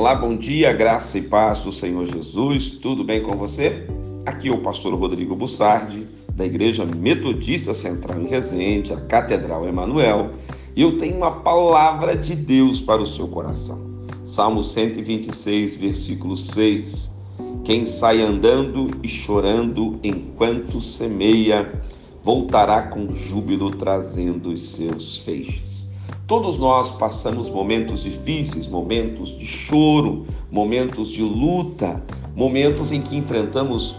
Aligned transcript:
Olá, 0.00 0.14
bom 0.14 0.34
dia, 0.34 0.72
graça 0.72 1.18
e 1.18 1.22
paz 1.22 1.60
do 1.60 1.70
Senhor 1.70 2.06
Jesus. 2.06 2.70
Tudo 2.70 3.04
bem 3.04 3.22
com 3.22 3.36
você? 3.36 3.86
Aqui 4.24 4.48
é 4.48 4.50
o 4.50 4.62
pastor 4.62 4.94
Rodrigo 4.94 5.36
Bussardi, 5.36 6.06
da 6.34 6.46
Igreja 6.46 6.86
Metodista 6.86 7.74
Central 7.74 8.18
em 8.18 8.26
Resende, 8.26 8.94
a 8.94 8.96
Catedral 8.96 9.68
Emanuel, 9.68 10.30
e 10.74 10.80
eu 10.80 10.96
tenho 10.96 11.18
uma 11.18 11.42
palavra 11.42 12.16
de 12.16 12.34
Deus 12.34 12.80
para 12.80 13.02
o 13.02 13.06
seu 13.06 13.28
coração. 13.28 13.78
Salmo 14.24 14.64
126, 14.64 15.76
versículo 15.76 16.34
6. 16.34 17.14
Quem 17.62 17.84
sai 17.84 18.22
andando 18.22 18.90
e 19.02 19.06
chorando 19.06 20.00
enquanto 20.02 20.80
semeia, 20.80 21.78
voltará 22.22 22.84
com 22.84 23.12
júbilo 23.12 23.70
trazendo 23.70 24.48
os 24.50 24.62
seus 24.62 25.18
feixes. 25.18 25.89
Todos 26.30 26.58
nós 26.58 26.92
passamos 26.92 27.50
momentos 27.50 28.04
difíceis, 28.04 28.68
momentos 28.68 29.36
de 29.36 29.44
choro, 29.44 30.24
momentos 30.48 31.08
de 31.08 31.22
luta, 31.22 32.00
momentos 32.36 32.92
em 32.92 33.02
que 33.02 33.16
enfrentamos 33.16 33.96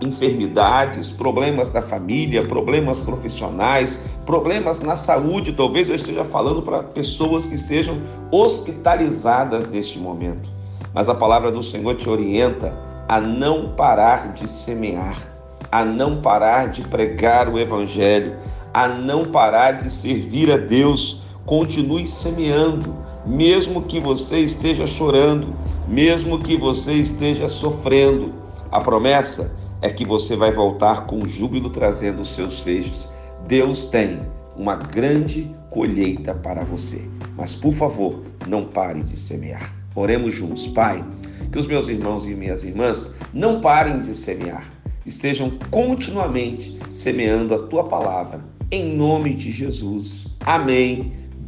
enfermidades, 0.00 1.10
problemas 1.10 1.70
da 1.70 1.82
família, 1.82 2.46
problemas 2.46 3.00
profissionais, 3.00 3.98
problemas 4.24 4.78
na 4.78 4.94
saúde. 4.94 5.54
Talvez 5.54 5.88
eu 5.88 5.96
esteja 5.96 6.22
falando 6.22 6.62
para 6.62 6.84
pessoas 6.84 7.48
que 7.48 7.58
sejam 7.58 8.00
hospitalizadas 8.30 9.66
neste 9.66 9.98
momento. 9.98 10.48
Mas 10.94 11.08
a 11.08 11.14
palavra 11.16 11.50
do 11.50 11.64
Senhor 11.64 11.96
te 11.96 12.08
orienta 12.08 12.72
a 13.08 13.20
não 13.20 13.70
parar 13.70 14.34
de 14.34 14.48
semear, 14.48 15.20
a 15.72 15.84
não 15.84 16.22
parar 16.22 16.68
de 16.68 16.82
pregar 16.82 17.48
o 17.48 17.58
evangelho, 17.58 18.36
a 18.72 18.86
não 18.86 19.24
parar 19.24 19.72
de 19.72 19.92
servir 19.92 20.48
a 20.52 20.56
Deus 20.56 21.20
Continue 21.44 22.06
semeando, 22.06 22.96
mesmo 23.26 23.82
que 23.82 23.98
você 23.98 24.38
esteja 24.38 24.86
chorando, 24.86 25.54
mesmo 25.88 26.38
que 26.38 26.56
você 26.56 26.94
esteja 26.94 27.48
sofrendo. 27.48 28.32
A 28.70 28.80
promessa 28.80 29.54
é 29.80 29.90
que 29.90 30.04
você 30.04 30.36
vai 30.36 30.52
voltar 30.52 31.06
com 31.06 31.26
júbilo 31.26 31.68
trazendo 31.68 32.22
os 32.22 32.32
seus 32.32 32.60
feixes. 32.60 33.10
Deus 33.48 33.84
tem 33.86 34.20
uma 34.56 34.76
grande 34.76 35.50
colheita 35.68 36.32
para 36.32 36.62
você. 36.62 37.08
Mas, 37.36 37.56
por 37.56 37.74
favor, 37.74 38.22
não 38.46 38.64
pare 38.64 39.02
de 39.02 39.18
semear. 39.18 39.74
Oremos 39.96 40.32
juntos, 40.32 40.68
Pai, 40.68 41.04
que 41.50 41.58
os 41.58 41.66
meus 41.66 41.88
irmãos 41.88 42.24
e 42.24 42.28
minhas 42.28 42.62
irmãs 42.62 43.14
não 43.34 43.60
parem 43.60 44.00
de 44.00 44.14
semear, 44.14 44.70
estejam 45.04 45.50
continuamente 45.70 46.78
semeando 46.88 47.54
a 47.54 47.66
tua 47.66 47.84
palavra. 47.84 48.40
Em 48.70 48.96
nome 48.96 49.34
de 49.34 49.50
Jesus. 49.50 50.28
Amém 50.46 51.21